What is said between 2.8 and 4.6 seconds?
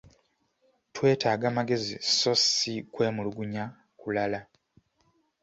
kwemulugunya kulala.